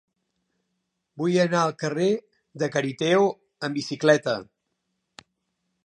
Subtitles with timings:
[1.21, 2.09] Vull anar al carrer
[2.63, 3.29] de Cariteo
[3.69, 4.35] amb bicicleta.